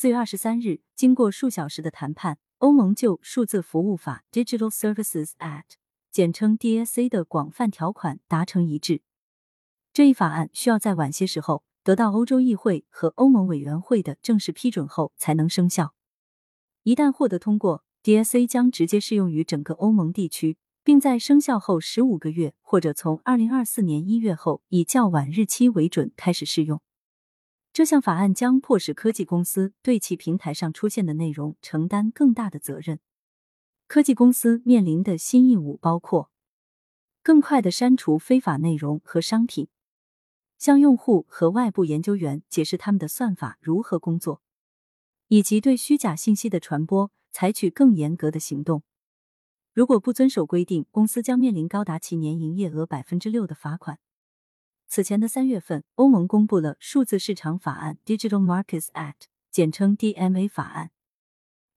[0.00, 5.74] 四月二十三日，经过数小时的谈判，欧盟就数字服务法 （Digital Services Act）
[6.10, 9.02] 简称 DSA 的广泛条款达成一致。
[9.92, 15.92] 这一法案需要在晚些时候得到欧洲议会和欧盟委员会的正式批准后才能生效。
[16.84, 20.56] 一旦获得通过，DSA 将直接适用于整个欧盟地区。
[20.82, 26.80] 并在生效后十五个月，或者从二零二四年一月后以较晚日期为准开始适用。
[27.72, 32.98] 这项法案将迫使科技公司对其平台上出现的内容承担更大的责任。
[33.86, 36.30] 科技公司面临的新义务包括：
[37.22, 39.68] 更快的删除非法内容和商品，
[40.58, 44.42] 向用户和外部研究员解释他们的算法如何工作，
[45.28, 48.82] 以及对虚假信息的传播采取更严格的行动。
[49.72, 54.00] 如果不遵守规定，公司将面临高达其年营业额百分之六的罚款。
[54.92, 60.90] 此前的三月份，欧盟公布了数字市场法案 （Digital Markets Act），简称 DMA 法案。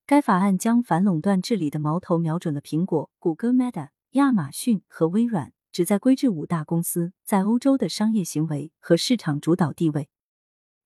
[0.08, 10.09] 该法案将反垄断治理的矛头瞄准了苹果、谷歌、Meta、亚马逊和微软，旨在规制五大公司在欧洲的商业行为和市场主导地位。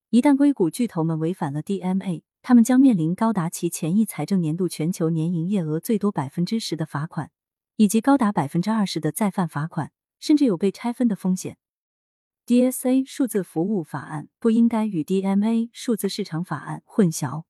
[0.09, 7.31] 一旦硅谷巨头们违反了 DMA，他们将面临高达其前一财政年度全球年营业额最多百分之十的罚款，
[7.77, 11.57] 以及高达百分之二十的再犯罚款，甚至有被拆分的风险。
[12.47, 17.43] DSA 数字服务法案不应该与 DMA 数字市场法案混淆。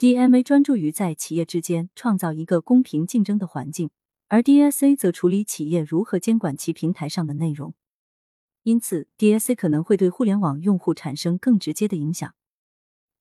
[0.00, 3.90] DMA 专注于在企业之间创造一个公平竞争的环境，
[4.26, 7.74] 而 DSA 则处理企业如何监管其平台上的内容。
[8.64, 12.34] 因此，DSA 可能会对互联网用户产生更直接的影响。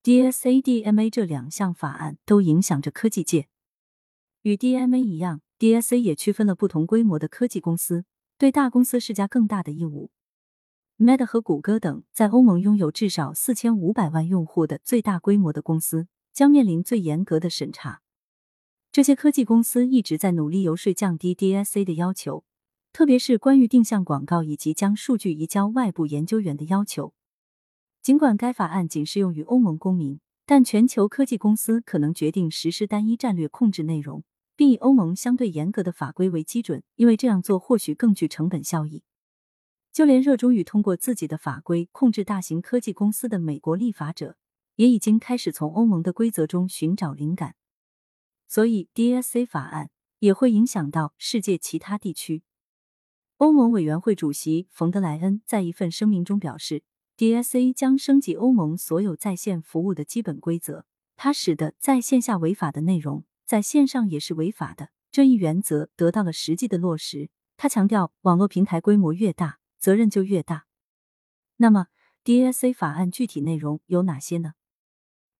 [0.01, 3.47] DSA、DMA 这两项法案都影响着科技界。
[4.41, 8.05] 与 DMA 一样，DSA 也区分了不同规模的科技公司，
[8.39, 10.09] 对大公司施加更大的义务。
[11.01, 18.01] Meta 和谷歌等在欧盟拥有至少四千五百万用户的最大规模的公司，将面临最严格的审查。
[18.91, 22.43] 这些科技公司一直在努力游说降低 DSA 的要求，
[22.91, 27.13] 特别是关于定向广告以及将数据移交外部研究员的要求。
[28.01, 34.25] 尽管该法案仅适用于欧盟公民，但全球科技公司可能决定实施单一战略控制内容，
[34.57, 39.03] 并以欧盟相对严格的法规为基准，因为这样做或许更具成本效益。
[39.99, 44.37] 就连热衷于通过自己的法规控制大型科技公司的美国立法者，
[44.77, 47.55] 也已经开始从欧盟的规则中寻找灵感。
[48.47, 49.89] 所以，DSA 法案
[50.19, 52.43] 也会影响到世界其他地区。
[53.39, 56.83] 欧盟委员会主席冯德莱恩在一份声明中表示。
[57.17, 60.85] DSA 将升级欧盟所有在线服务的基本规则，
[61.17, 67.29] 它使得在线下违法的内容在线上也是违法的这一原则得到了实际的落实。
[67.57, 70.65] 他强调，网络平台规模越大，责任就越大。
[71.57, 71.87] 那么
[72.23, 74.53] ，DSA 法案具体内容有哪些呢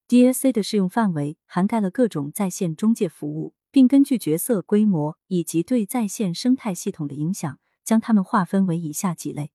[0.07, 9.51] ？DSA 的适用范围涵盖了各种在线中介服务，并根据角色规模以及对在线生态系统的影响，将它们划分为以下几类。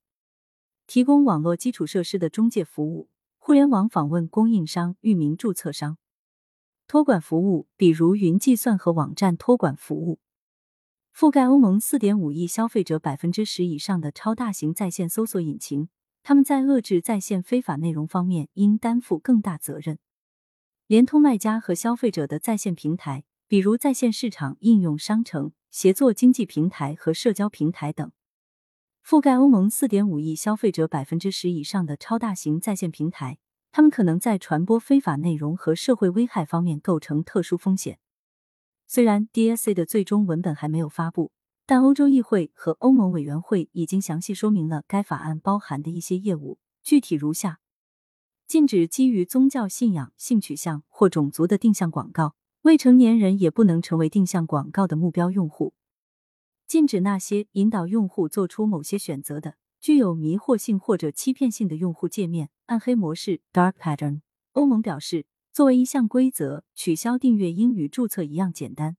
[0.86, 3.08] 提供网络基础设施的中介服务，
[3.38, 5.96] 互联网访问供应商、域名注册商；
[6.86, 10.20] 托管服务，比如云计算和网站托管服务；
[11.16, 15.88] 覆盖欧盟四点五亿消费者百分之十以上的超大型在线搜索引擎，
[16.24, 19.98] 他们在遏制在线非法内容方面应担负更大责任；
[20.88, 28.10] 联通卖家和消费者的在线平台，比如在线市场应用商城、协作经济平台和社交平台等。
[29.06, 33.38] 覆盖欧盟四点五亿消费者百分之十以上的超大型在线平台，
[33.70, 38.00] 他们可能在传播非法内容和社会危害方面构成特殊风险。
[38.86, 41.32] 虽然 DSA 的最终文本还没有发布，
[41.66, 47.60] 但欧洲议会和欧盟委员会已经详细说明了该法案包含的一些业务，具体如下：
[48.46, 55.72] 禁止基于宗教信仰、性取向或种族的定向广告，未成年人也不能成为定向广告的目标用户。
[56.66, 64.20] 禁止那些引导用户做出某些选择的、具有迷惑性或者欺骗性的用户界面（暗黑模式 （Dark Pattern））。
[64.52, 68.96] 欧盟表示，作为一项规则，取消订阅应与注册一样简单。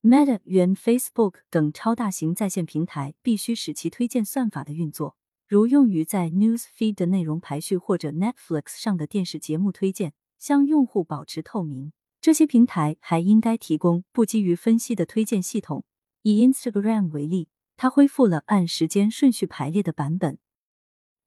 [0.00, 11.92] Meta、原 Facebook 等超大型在线平台必须使其推荐算法的运作，如用于在 News Feed 的内容排序或者 Netflix 上的电视节目推荐，向用户保持透明。
[12.22, 15.84] 这些平台还应该提供不基于分析的推荐系统。
[16.22, 20.38] 以 Instagram 为例，它恢复了按时间顺序排列的版本。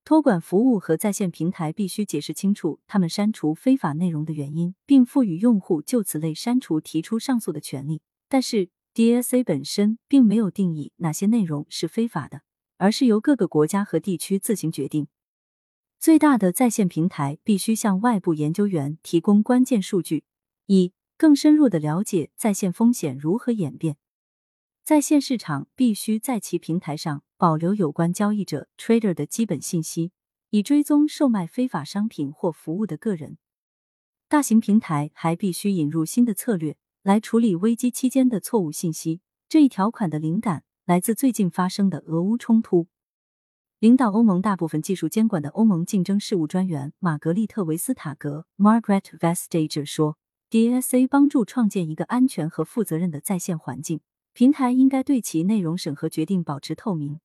[0.04, 8.02] 托管服务和在线平台必须解释清楚他们删除非法内容的原因，并赋予用户就此类删除提出上诉的权利。
[8.28, 12.42] 但是 DSA 本身并没有定义哪些内容是非法的，
[12.78, 15.08] 而是由各个国家和地区自行决定。
[16.00, 20.24] 最大的在线平台必须向外部研究员提供关键数据，
[20.66, 23.98] 以更深入的了解在线风险如何演变。
[24.84, 30.12] 在线市场必须在其平台上保留有关交易者 （trader） 的基本信息，
[30.50, 33.38] 以追踪售卖非法商品或服务的个人。
[34.28, 39.22] 大型平台还必须引入新的策略来处理危机期间的错误信息。
[39.48, 42.88] 这一条款的灵感来自最近发生的俄乌冲突。
[43.80, 50.18] 领导欧盟大部分技术监管的欧盟竞争事务专员玛格丽特·维斯塔格 （Margaret Vestager） 说
[50.50, 54.00] ：“DSA 帮助创建一个安全和负责任的在线环境，
[54.34, 57.20] 平台应该对其内容审核决定保持透明，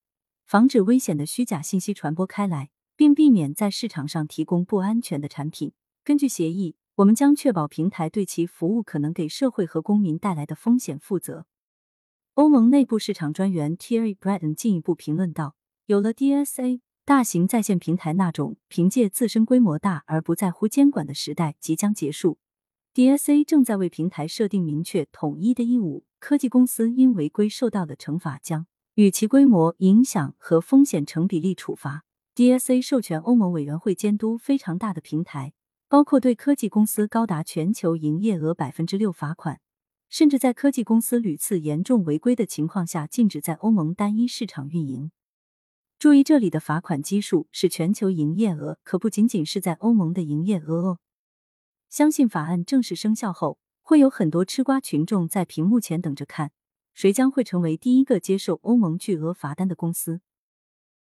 [0.45, 5.73] 防止危险的虚假信息传播开来，并避免在市场上提供不安全的产品。
[6.03, 11.47] 根据协议，我们将确保平台对其服务可能给社会和公民带来的风险负责。”
[12.35, 15.55] 欧盟内部市场专员 Terry Breton 进一步评论道。
[15.87, 22.39] 有了 DSA，大型在线平台那种凭借自身规模大而不在乎监管的时代即将结束。
[22.97, 32.07] DSA 正在为平台设定明确统一的义务，科技公司因违规受到的惩罚将与其规模、影响和风险成比例处罚。
[32.35, 35.53] DSA 授权欧盟委员会监督非常大的平台，
[35.91, 39.61] 包括对科技公司高达全球营业额百分之六罚款，
[40.09, 45.11] 甚至在科技公司屡次严重违规的情况下，禁止在欧盟单一市场运营。
[45.99, 50.99] 注意，这里的罚款基数是全球营业额，可不仅仅是在欧盟的营业额哦。
[51.89, 56.51] 相信法案正式生效后，会有很多吃瓜群众在屏幕前等着看，
[56.93, 60.21] 谁将会成为第一个接受欧盟巨额罚单的公司。